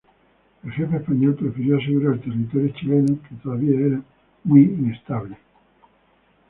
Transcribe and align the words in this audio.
El 0.63 0.71
jefe 0.71 0.97
español 0.97 1.35
prefirió 1.35 1.77
asegurar 1.77 2.15
el 2.15 2.21
territorio 2.23 2.73
chilenos 2.73 3.19
que 3.29 3.35
todavía 3.35 3.79
era 3.85 4.01
muy 4.45 4.61
inestable. 4.63 5.37